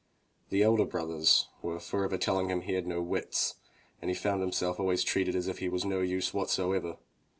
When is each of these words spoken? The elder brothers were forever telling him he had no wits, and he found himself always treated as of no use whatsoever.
The 0.49 0.63
elder 0.63 0.85
brothers 0.85 1.47
were 1.61 1.79
forever 1.79 2.17
telling 2.17 2.49
him 2.49 2.61
he 2.61 2.73
had 2.73 2.87
no 2.87 3.03
wits, 3.03 3.57
and 4.01 4.09
he 4.09 4.15
found 4.15 4.41
himself 4.41 4.79
always 4.79 5.03
treated 5.03 5.35
as 5.35 5.47
of 5.47 5.61
no 5.61 6.01
use 6.01 6.33
whatsoever. 6.33 6.97